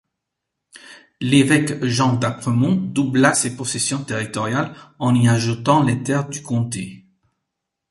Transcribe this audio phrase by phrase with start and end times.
[1.19, 7.05] L’évêque Jean d’Apremont doubla ses possessions territoriales en y ajoutant les terres du comté.